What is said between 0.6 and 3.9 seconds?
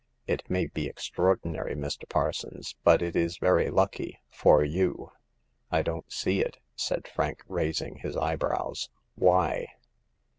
be extraordinary, Mr. Parsons, but it is very